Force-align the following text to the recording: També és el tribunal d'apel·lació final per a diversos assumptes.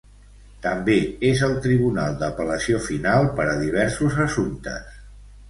També 0.61 0.95
és 1.31 1.43
el 1.47 1.53
tribunal 1.65 2.15
d'apel·lació 2.23 2.81
final 2.87 3.29
per 3.41 3.47
a 3.53 3.55
diversos 3.61 4.19
assumptes. 4.27 4.91